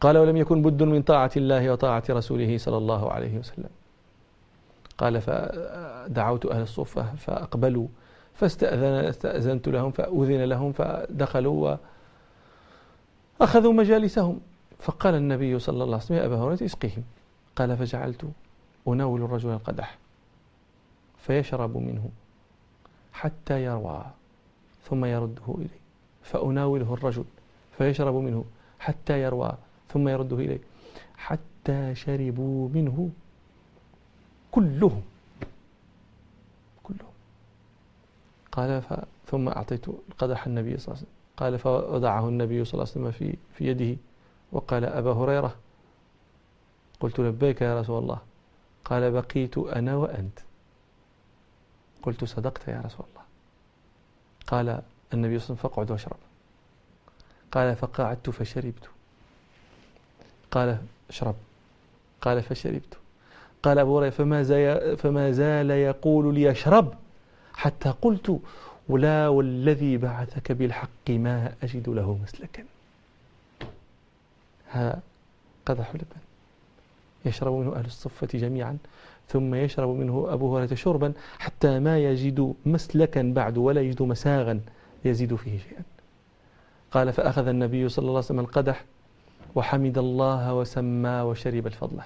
قال 0.00 0.18
ولم 0.18 0.36
يكن 0.36 0.62
بد 0.62 0.82
من 0.82 1.02
طاعة 1.02 1.30
الله 1.36 1.72
وطاعة 1.72 2.02
رسوله 2.10 2.58
صلى 2.58 2.76
الله 2.76 3.12
عليه 3.12 3.38
وسلم. 3.38 3.70
قال 4.98 5.20
فدعوت 5.20 6.46
أهل 6.46 6.62
الصفة 6.62 7.14
فأقبلوا 7.14 7.86
فاستأذن 8.34 9.04
استأذنت 9.04 9.68
لهم 9.68 9.90
فأذن 9.90 10.44
لهم 10.44 10.72
فدخلوا 10.72 11.76
وأخذوا 13.40 13.72
مجالسهم. 13.72 14.40
فقال 14.78 15.14
النبي 15.14 15.58
صلى 15.58 15.72
الله 15.72 15.84
عليه 15.84 15.96
وسلم 15.96 16.18
يا 16.18 16.26
أبا 16.26 16.36
هريرة 16.36 16.64
اسقهم. 16.64 17.04
قال 17.56 17.76
فجعلت 17.76 18.30
أناول 18.88 19.22
الرجل 19.22 19.50
القدح 19.50 19.98
فيشرب 21.18 21.76
منه 21.76 22.10
حتى 23.12 23.64
يروى 23.64 24.04
ثم 24.90 25.04
يرده 25.04 25.42
إلي. 25.48 25.78
فأناوله 26.22 26.94
الرجل 26.94 27.24
فيشرب 27.78 28.14
منه 28.14 28.44
حتى 28.78 29.22
يروى 29.22 29.52
ثم 29.92 30.08
يرده 30.08 30.36
إلي. 30.36 30.60
حتى 31.16 31.94
شربوا 31.94 32.68
منه 32.68 33.10
كلهم 34.50 35.02
كلهم. 36.82 37.12
قال 38.52 38.82
ثم 39.26 39.48
أعطيت 39.48 39.88
القدح 39.88 40.46
النبي 40.46 40.78
صلى 40.78 40.86
الله 40.86 40.96
عليه 40.96 41.06
وسلم. 41.06 41.23
قال 41.36 41.58
فوضعه 41.58 42.28
النبي 42.28 42.64
صلى 42.64 42.74
الله 42.74 42.92
عليه 42.94 43.06
وسلم 43.06 43.10
في 43.10 43.36
في 43.58 43.68
يده 43.68 43.96
وقال 44.52 44.84
أبا 44.84 45.12
هريرة 45.12 45.54
قلت 47.00 47.20
لبيك 47.20 47.60
يا 47.60 47.80
رسول 47.80 48.02
الله. 48.02 48.18
قال 48.84 49.10
بقيت 49.10 49.58
أنا 49.58 49.96
وأنت. 49.96 50.38
قلت 52.02 52.24
صدقت 52.24 52.68
يا 52.68 52.82
رسول 52.84 53.06
الله. 53.10 53.24
قال 54.46 54.68
النبي 54.68 54.82
صلى 55.12 55.14
الله 55.14 55.30
عليه 55.34 55.36
وسلم 55.36 55.56
فاقعد 55.56 55.90
واشرب. 55.90 56.16
قال 57.52 57.76
فقعدت 57.76 58.30
فشربت. 58.30 58.88
قال 60.50 60.78
اشرب. 61.10 61.34
قال 62.20 62.42
فشربت. 62.42 62.98
قال 63.62 63.78
أبو 63.78 63.98
هريرة 63.98 64.10
فما, 64.10 64.96
فما 64.96 65.30
زال 65.30 65.70
يقول 65.70 66.34
لي 66.34 66.50
اشرب 66.50 66.94
حتى 67.54 67.90
قلت 68.02 68.40
ولا 68.88 69.28
والذي 69.28 69.96
بعثك 69.96 70.52
بالحق 70.52 71.10
ما 71.10 71.52
أجد 71.62 71.88
له 71.88 72.18
مسلكا. 72.22 72.64
ها 74.70 75.00
قدح 75.66 75.94
لبن 75.94 76.20
يشرب 77.24 77.52
منه 77.52 77.76
أهل 77.76 77.84
الصفة 77.84 78.26
جميعا 78.38 78.78
ثم 79.28 79.54
يشرب 79.54 79.88
منه 79.88 80.26
أبو 80.28 80.56
هريرة 80.56 80.74
شربا 80.74 81.12
حتى 81.38 81.78
ما 81.78 81.98
يجد 81.98 82.54
مسلكا 82.66 83.32
بعد 83.34 83.58
ولا 83.58 83.80
يجد 83.80 84.02
مساغا 84.02 84.60
يزيد 85.04 85.34
فيه 85.34 85.58
شيئا. 85.58 85.82
قال 86.90 87.12
فأخذ 87.12 87.46
النبي 87.48 87.88
صلى 87.88 88.02
الله 88.02 88.16
عليه 88.16 88.18
وسلم 88.18 88.40
القدح 88.40 88.84
وحمد 89.54 89.98
الله 89.98 90.54
وسمى 90.54 91.20
وشرب 91.20 91.66
الفضل. 91.66 92.00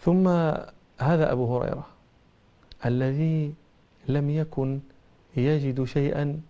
ثم 0.00 0.28
هذا 0.98 1.32
أبو 1.32 1.56
هريرة 1.56 1.86
الذي 2.86 3.54
لم 4.08 4.30
يكن 4.30 4.80
يجد 5.36 5.84
شيئا 5.84 6.40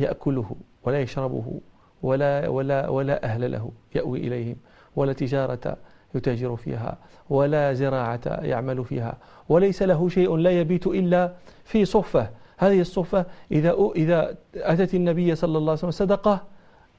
يأكله 0.00 0.56
ولا 0.84 1.00
يشربه 1.00 1.60
ولا, 2.02 2.48
ولا, 2.48 2.88
ولا 2.88 3.24
أهل 3.24 3.52
له 3.52 3.70
يأوي 3.94 4.18
إليهم 4.18 4.56
ولا 4.96 5.12
تجارة 5.12 5.76
يتاجر 6.14 6.56
فيها 6.56 6.98
ولا 7.30 7.72
زراعة 7.72 8.20
يعمل 8.26 8.84
فيها 8.84 9.16
وليس 9.48 9.82
له 9.82 10.08
شيء 10.08 10.36
لا 10.36 10.50
يبيت 10.60 10.86
إلا 10.86 11.32
في 11.64 11.84
صفة 11.84 12.30
هذه 12.58 12.80
الصفة 12.80 13.26
إذا 13.52 13.76
إذا 13.96 14.36
أتت 14.56 14.94
النبي 14.94 15.34
صلى 15.34 15.58
الله 15.58 15.70
عليه 15.70 15.78
وسلم 15.78 15.90
صدقة 15.90 16.42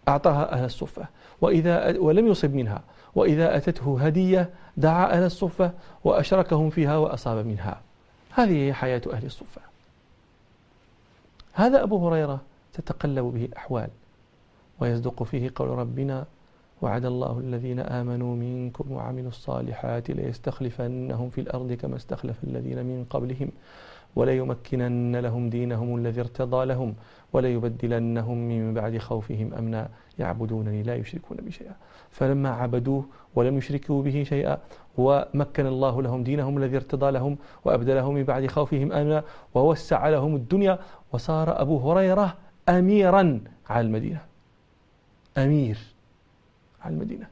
أعطاها 0.08 0.54
أهل 0.54 0.66
الصفة 0.66 1.08
وإذا 1.42 2.00
ولم 2.00 2.28
يصب 2.28 2.54
منها. 2.54 2.82
وإذا 3.16 3.58
أتته 3.58 4.02
هدية 4.02 4.50
دعا 4.78 5.12
أهل 5.12 5.24
الصفة 5.24 5.72
وأشركهم 6.04 6.70
فيها 6.70 6.98
وأصاب 6.98 7.46
منها. 7.46 7.82
هذه 8.34 8.68
هي 8.68 8.74
حياة 8.74 9.02
أهل 9.14 9.26
الصفة 9.26 9.62
هذا 11.54 11.84
أبو 11.84 12.08
هريرة 12.08 12.42
تتقلب 12.74 13.26
به 13.26 13.46
الأحوال 13.46 13.90
ويصدق 14.80 15.24
فيه 15.24 15.52
قول 15.56 15.70
ربنا 15.70 16.26
وعد 16.82 17.06
الله 17.06 17.40
الذين 17.40 17.80
آمنوا 17.80 18.36
منكم 18.36 18.92
وعملوا 18.92 19.30
الصالحات 19.30 20.10
ليستخلفنهم 20.10 21.30
في 21.30 21.42
الأرض 21.42 21.74
كما 21.74 21.96
استخلف 21.96 22.44
الذين 22.44 22.78
من 22.86 23.06
قبلهم 23.10 23.50
وليمكنن 24.16 25.16
لهم 25.16 25.50
دينهم 25.50 25.96
الذي 25.98 26.20
ارتضى 26.22 26.66
لهم 26.66 26.96
وليبدلنهم 27.34 28.38
من 28.38 28.74
بعد 28.74 28.98
خوفهم 28.98 29.54
أمنا. 29.54 29.90
يعبدونني 30.20 30.84
لا 30.84 30.96
يشركون 30.96 31.38
بي 31.38 31.52
شيئا. 31.52 31.76
فلما 32.12 32.50
عبدوه 32.50 33.06
ولم 33.36 33.58
يشركوا 33.58 34.04
به 34.04 34.24
شيئا 34.24 34.58
ومكن 34.98 35.66
الله 35.66 36.02
لهم 36.02 36.24
دينهم 36.24 36.58
الذي 36.58 36.76
ارتضى 36.76 37.12
لهم 37.12 37.38
وأبدلهم 37.66 38.14
من 38.14 38.24
بعد 38.24 38.48
خوفهم 38.48 38.92
أمنا 38.92 39.24
ووسع 39.54 40.10
لهم 40.10 40.36
الدنيا 40.36 40.80
وصار 41.14 41.62
أبو 41.62 41.92
هريرة 41.92 42.38
أميرا 42.70 43.42
على 43.70 43.88
المدينة. 43.88 44.22
أمير 45.38 45.78
على 46.82 46.94
المدينة. 46.94 47.28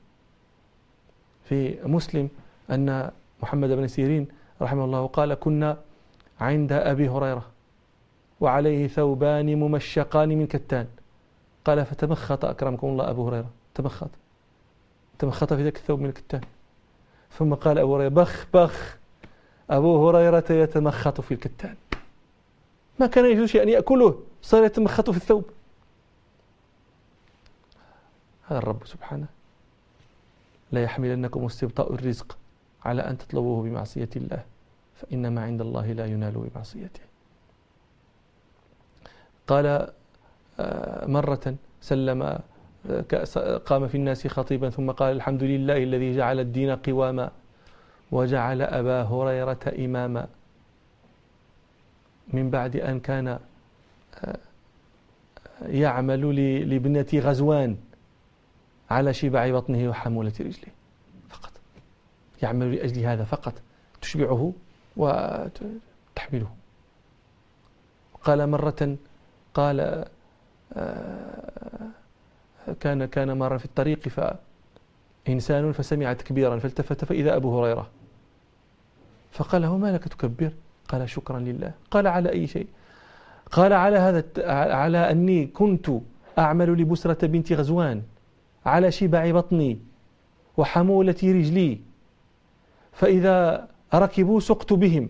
في 1.44 1.78
مسلم 1.86 2.30
أن 2.72 3.12
محمد 3.44 3.70
بن 3.70 3.88
سيرين 3.88 4.28
رحمه 4.62 4.86
الله 4.86 5.06
قال 5.06 5.34
كنا 5.34 5.78
عند 6.42 6.72
أبي 6.72 7.10
هريرة 7.10 7.46
وعليه 8.40 8.88
ثوبان 8.88 9.56
ممشقان 9.56 10.30
من 10.30 10.48
كتان. 10.48 10.88
قال 11.66 11.86
فتمخط 11.86 12.46
أكرمكم 12.46 12.88
الله 12.88 13.10
أبو 13.10 13.28
هريرة. 13.28 13.50
تمخط. 13.76 14.10
تمخط 15.20 15.54
في 15.54 15.64
ذاك 15.64 15.76
الثوب 15.76 16.00
من 16.00 16.10
الكتان 16.10 16.42
ثم 17.38 17.54
قال 17.54 17.78
أبو 17.78 17.96
هريرة 17.96 18.10
بخ 18.10 18.46
بخ 18.54 18.98
أبو 19.70 20.10
هريرة 20.10 20.46
يتمخط 20.50 21.22
في 21.22 21.34
الكتان. 21.34 21.76
ما 23.00 23.08
كان 23.08 23.26
يجوز 23.26 23.56
أن 23.56 23.70
يأكله 23.70 24.20
صار 24.42 24.64
يتمخط 24.64 25.10
في 25.10 25.18
الثوب. 25.18 25.46
هذا 28.48 28.60
الرب 28.60 28.86
سبحانه 28.86 29.28
لا 30.72 30.84
يحملنكم 30.84 31.46
استبطاء 31.46 31.94
الرزق 31.94 32.38
على 32.86 33.02
أن 33.02 33.18
تطلبوه 33.18 33.64
بمعصية 33.64 34.10
الله. 34.16 34.44
فإن 34.96 35.34
ما 35.34 35.42
عند 35.42 35.62
الله 35.62 35.92
لا 35.92 36.06
ينال 36.06 36.34
بمعصيته. 36.34 37.02
قال 39.48 39.88
آه، 40.60 41.06
مرة 41.06 41.56
سلم 41.82 42.22
آه، 42.90 43.58
قام 43.58 43.88
في 43.88 43.96
الناس 43.96 44.28
خطيبا 44.28 44.70
ثم 44.70 44.92
قال 44.92 45.16
الحمد 45.16 45.44
لله 45.44 45.84
الذي 45.84 46.16
جعل 46.16 46.40
الدين 46.40 46.76
قواما 46.76 47.32
وجعل 48.12 48.62
أبا 48.62 49.02
هريرة 49.02 49.60
إماما. 49.80 50.28
من 52.34 52.50
بعد 52.50 52.76
أن 52.76 53.00
كان 53.00 53.28
آه، 54.16 54.38
يعمل 55.62 56.36
لابنة 56.70 57.08
غزوان 57.14 57.78
على 58.90 59.14
شبع 59.14 59.52
بطنه 59.52 59.90
وحمولة 59.90 60.34
رجله 60.40 60.72
فقط. 61.30 61.52
يعمل 62.44 62.76
لأجل 62.76 63.06
هذا 63.06 63.24
فقط. 63.24 63.54
تشبعه؟ 64.02 64.54
وتحمله. 64.98 66.50
قال 68.24 68.50
مرة 68.50 68.98
قال 69.54 70.06
آه، 70.74 71.90
كان 72.80 73.06
كان 73.06 73.38
مرة 73.38 73.58
في 73.58 73.66
الطريق 73.66 74.08
فإنسان 75.26 75.72
فسمع 75.72 76.14
تكبيرا 76.14 76.60
فالتفت 76.60 77.06
فإذا 77.06 77.36
أبو 77.36 77.60
هريرة. 77.60 77.88
فقال 79.32 79.62
له 79.62 79.78
ما 79.78 79.92
لك 79.92 80.08
تكبر؟ 80.08 80.52
قال 80.88 81.10
شكرا 81.10 81.40
لله. 81.40 81.72
قال 81.92 82.08
على 82.08 82.30
أي 82.32 82.48
شيء؟ 82.48 82.68
قال 83.52 83.74
على 83.74 83.98
هذا 83.98 84.24
على 84.76 85.12
أني 85.12 85.48
كنت 85.48 85.92
أعمل 86.40 86.70
لبسرة 86.82 87.28
بنت 87.28 87.54
غزوان 87.54 88.04
على 88.66 88.92
شبع 88.92 89.32
بطني 89.32 89.80
وحمولة 90.58 91.16
رجلي. 91.24 91.80
فإذا 92.94 93.68
ركبوا 93.94 94.40
سقت 94.40 94.74
بهم 94.74 95.10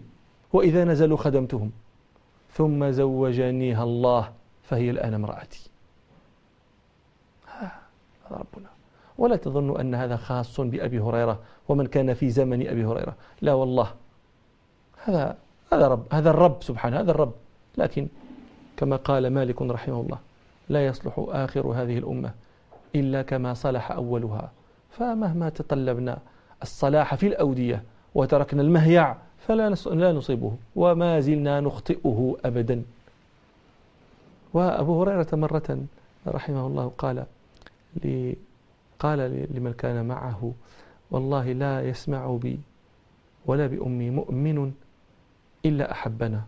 وإذا 0.54 0.84
نزلوا 0.84 1.18
خدمتهم. 1.18 1.72
ثم 2.54 2.92
زوجنيها 2.92 3.84
الله 3.84 4.32
فهي 4.64 4.90
الآن 4.90 5.14
امرأتي. 5.14 5.70
هذا 7.48 7.72
ربنا. 8.32 8.70
ولا 9.18 9.36
تظن 9.36 9.80
أن 9.80 9.96
هذا 9.96 10.16
خاص 10.16 10.62
بأبي 10.62 11.00
هريرة 11.00 11.40
ومن 11.70 11.88
كان 11.88 12.14
في 12.14 12.30
زمن 12.30 12.68
أبي 12.68 12.86
هريرة. 12.86 13.16
لا 13.42 13.54
والله. 13.54 13.94
هذا 15.04 15.38
هذا 15.74 15.88
رب 15.88 16.06
هذا 16.14 16.30
الرب 16.30 16.64
سبحانه 16.64 17.00
هذا 17.00 17.12
الرب. 17.12 17.34
لكن 17.78 18.08
كما 18.78 18.96
قال 18.96 19.28
مالك 19.28 19.62
رحمه 19.62 20.02
الله 20.02 20.20
لا 20.70 20.86
يصلح 20.86 21.26
آخر 21.30 21.68
هذه 21.68 21.98
الأمة 21.98 22.32
إلا 22.96 23.22
كما 23.22 23.54
صلح 23.54 23.92
أولها. 23.92 24.52
فمهما 24.90 25.50
تطلبنا 25.50 26.18
الصلاح 26.62 27.16
في 27.16 27.28
الأودية 27.28 27.84
وتركنا 28.16 28.62
المهيع 28.62 29.16
فلا 29.48 29.70
لا 29.86 30.12
نصيبه 30.12 30.58
وما 30.76 31.20
زلنا 31.20 31.60
نخطئه 31.60 32.38
أبدا. 32.46 32.84
وأبو 34.54 35.02
هريرة 35.02 35.28
مرة 35.34 35.86
رحمه 36.28 36.68
الله 36.68 36.92
قال 36.98 37.26
لي 38.04 38.36
قال 39.00 39.20
لمن 39.54 39.74
كان 39.74 40.06
معه 40.06 40.54
والله 41.12 41.52
لا 41.52 41.90
يسمع 41.90 42.36
بي 42.36 42.60
ولا 43.46 43.68
بأمي 43.68 44.10
مؤمن 44.10 44.74
إلا 45.66 45.92
أحبنا. 45.92 46.44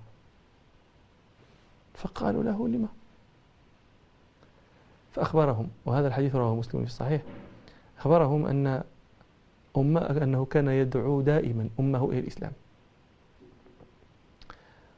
فقالوا 1.94 2.44
له 2.44 2.68
لما؟ 2.68 2.88
فأخبرهم 5.12 5.70
وهذا 5.86 6.08
الحديث 6.08 6.36
رواه 6.36 6.56
مسلم 6.56 6.82
في 6.82 6.88
الصحيح. 6.88 7.22
أخبرهم 8.00 8.46
أن 8.46 8.84
أم 9.78 9.98
أنه 9.98 10.46
كان 10.46 10.68
يدعو 10.68 11.22
دائما 11.22 11.70
أمه 11.80 12.10
إلى 12.10 12.20
الإسلام. 12.20 12.52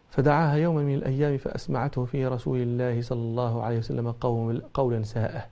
فدعاها 0.10 0.56
يوما 0.56 0.84
من 0.84 0.96
الأيام 0.96 1.38
فأسمعته 1.38 2.06
في 2.06 2.28
رسول 2.28 2.60
الله 2.62 3.02
صلى 3.02 3.20
الله 3.20 3.64
عليه 3.64 3.78
وسلم 3.78 4.12
قولا 4.74 5.04
ساءه. 5.04 5.48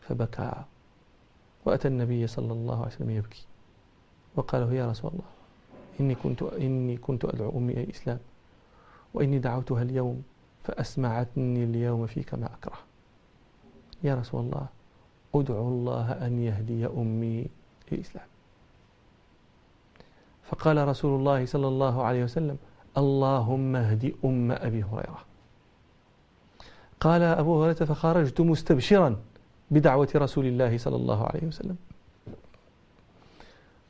فبكى. 0.00 0.52
وأتى 1.64 1.88
النبي 1.88 2.26
صلى 2.26 2.52
الله 2.52 2.76
عليه 2.76 2.86
وسلم 2.86 3.10
يبكي. 3.10 3.46
وقال 4.36 4.62
له 4.62 4.74
يا 4.74 4.90
رسول 4.90 5.10
الله 5.10 5.24
إني 6.00 6.14
كنت 6.14 6.42
إني 6.42 6.96
كنت 6.96 7.24
أدعو 7.24 7.58
أمي 7.58 7.72
إلى 7.72 7.82
الإسلام 7.82 8.18
وإني 9.14 9.38
دعوتها 9.38 9.82
اليوم 9.82 10.22
فأسمعتني 10.62 11.64
اليوم 11.64 12.06
فيك 12.06 12.34
ما 12.34 12.46
أكره. 12.46 12.78
يا 14.04 14.14
رسول 14.14 14.40
الله 14.40 14.66
أدعو 15.34 15.68
الله 15.68 16.12
أن 16.26 16.38
يهدي 16.38 16.86
أمي 16.86 17.46
للإسلام 17.92 18.26
فقال 20.44 20.88
رسول 20.88 21.18
الله 21.20 21.46
صلى 21.46 21.68
الله 21.68 22.04
عليه 22.04 22.24
وسلم 22.24 22.56
اللهم 22.98 23.76
اهد 23.76 24.14
أم 24.24 24.52
أبي 24.52 24.82
هريرة. 24.82 25.24
قال 27.00 27.22
أبو 27.22 27.62
هريرة 27.62 27.84
فخرجت 27.84 28.40
مستبشرا 28.40 29.16
بدعوة 29.70 30.08
رسول 30.14 30.46
الله 30.46 30.78
صلى 30.78 30.96
الله 30.96 31.26
عليه 31.26 31.46
وسلم. 31.46 31.76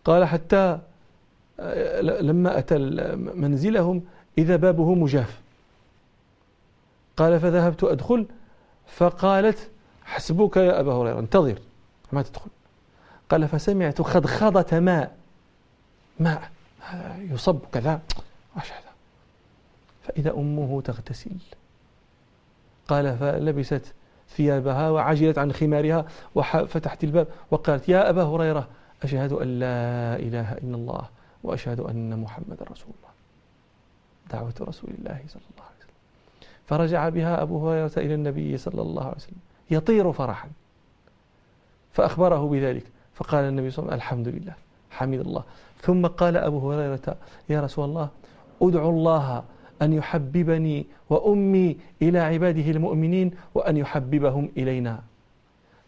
قال 0.05 0.25
حتى 0.25 0.79
لما 2.03 2.59
أتى 2.59 2.79
منزلهم 3.17 4.03
إذا 4.39 4.57
بابه 4.57 4.95
مجاف. 4.95 5.41
قال 7.17 7.41
فذهبت 7.41 7.85
أدخل. 7.85 8.27
فقالت 8.87 9.71
حسبك 10.05 10.57
يا 10.57 10.81
أبا 10.81 10.93
هريرة 10.93 11.19
انتظر 11.19 11.59
ما 12.13 12.23
تدخل. 12.23 12.51
قال 13.33 13.49
فسمعت 13.49 14.03
خضخضة 14.03 14.81
ماء. 14.81 15.17
ماء. 16.21 16.51
يصب 17.19 17.59
كذا 17.73 18.01
فإذا 20.03 20.31
أمه 20.31 20.81
تغتسل. 20.81 21.37
قال 22.89 23.19
فلبست 23.19 23.95
ثيابها 24.29 24.91
وعجلت 24.91 25.39
عن 25.39 25.53
خمارها 25.53 26.07
وفتحت 26.35 27.05
الباب 27.05 27.29
وقالت 27.51 27.89
يا 27.89 28.11
أبا 28.11 28.23
هريرة 28.23 28.69
أشهد 29.03 29.33
أن 29.33 29.59
لا 29.59 30.17
إله 30.17 30.53
إلا 30.53 30.77
الله 30.77 31.09
وأشهد 31.43 31.81
أن 31.81 32.19
محمد 32.21 32.63
رسول 32.63 32.93
الله. 32.99 33.13
دعوة 34.31 34.55
رسول 34.69 34.91
الله 34.99 35.21
صلى 35.29 35.43
الله 35.51 35.65
عليه 35.65 35.79
وسلم. 35.79 35.95
فرجع 36.67 37.09
بها 37.09 37.43
أبو 37.43 37.69
هريرة 37.71 37.93
إلى 37.97 38.15
النبي 38.15 38.59
صلى 38.59 38.83
الله 38.83 39.05
عليه 39.05 39.17
وسلم. 39.17 39.41
يطير 39.71 40.13
فرحا. 40.13 40.49
فأخبره 41.93 42.49
بذلك. 42.49 42.85
فقال 43.15 43.45
النبي 43.45 43.71
صلى 43.71 43.83
الله 43.83 43.93
عليه 43.93 44.03
وسلم 44.03 44.19
الحمد 44.19 44.29
لله 44.29 44.55
حمد 44.91 45.21
الله. 45.21 45.45
ثم 45.81 46.07
قال 46.07 46.37
أبو 46.37 46.73
هريرة 46.73 47.17
يا 47.49 47.61
رسول 47.61 47.85
الله 47.85 48.09
أدعو 48.63 48.91
الله 48.91 49.43
أن 49.83 49.93
يحببني 49.93 50.87
وأمي 51.11 51.77
إلى 52.03 52.19
عباده 52.19 52.71
المؤمنين 52.71 53.31
وأن 53.55 53.77
يحببهم 53.77 54.49
إلينا. 54.57 55.03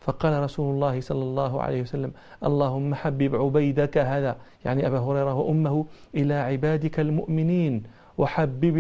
فقال 0.01 0.43
رسول 0.43 0.75
الله 0.75 1.01
صلى 1.01 1.23
الله 1.23 1.63
عليه 1.63 1.83
وسلم 1.83 2.13
اللهم 2.45 2.95
حبب 2.95 3.37
عبيدك 3.37 3.99
هذا 3.99 4.37
يعني 4.65 4.87
أبا 4.87 4.99
هريرة 4.99 5.35
وأمه 5.35 5.87
إلى 6.15 6.35
عبادك 6.35 7.01
المؤمنين 7.01 7.83
وحبب, 8.19 8.77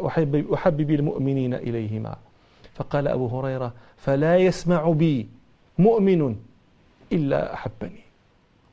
وحبب, 0.00 0.50
وحبب 0.50 0.90
المؤمنين 0.90 1.54
إليهما. 1.54 2.16
فقال 2.74 3.08
أبو 3.08 3.26
هريرة 3.26 3.72
فلا 3.96 4.36
يسمع 4.36 4.90
بي 4.90 5.28
مؤمن 5.78 6.36
إلا 7.12 7.54
أحبني. 7.54 8.00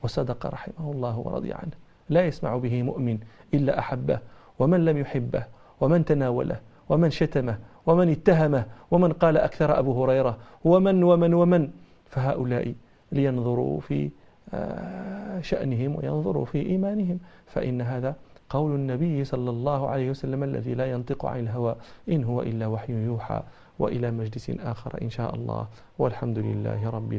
وصدق 0.03 0.45
رحمه 0.45 0.91
الله 0.91 1.19
ورضي 1.19 1.53
عنه. 1.53 1.71
لا 2.09 2.25
يسمع 2.25 2.57
به 2.57 2.83
مؤمن 2.83 3.19
إلا 3.53 3.79
أحبه 3.79 4.19
ومن 4.59 4.85
لم 4.85 4.97
يحبه 4.97 5.43
ومن 5.81 6.05
تناوله 6.05 6.59
ومن 6.89 7.09
شتمه 7.09 7.57
ومن 7.85 8.09
اتهمه 8.09 8.65
ومن 8.91 9.13
قال 9.13 9.37
أكثر 9.37 9.79
أبو 9.79 10.03
هريرة 10.03 10.37
ومن 10.65 11.03
ومن 11.03 11.33
ومن. 11.33 11.69
فهؤلاء 12.09 12.73
لينظروا 13.11 13.79
في 13.79 14.09
آه، 14.53 15.41
شأنهم 15.41 15.95
وينظروا 15.95 16.45
في 16.45 16.65
إيمانهم. 16.65 17.19
فإن 17.47 17.81
هذا 17.81 18.15
قول 18.49 18.75
النبي 18.75 19.25
صلى 19.25 19.49
الله 19.49 19.89
عليه 19.89 20.09
وسلم 20.09 20.43
الذي 20.43 20.73
لا 20.73 20.85
ينطق 20.91 21.25
عن 21.25 21.39
الهوى 21.39 21.75
إن 22.09 22.23
هو 22.23 22.41
إلا 22.41 22.67
وحي 22.67 22.93
يوحى 22.93 23.41
وإلى 23.79 24.11
مجلس 24.11 24.49
آخر 24.49 25.01
إن 25.01 25.09
شاء 25.09 25.35
الله. 25.35 25.67
والحمد 25.99 26.39
لله 26.39 26.89
رب 26.89 26.93
العالمين. 26.93 27.11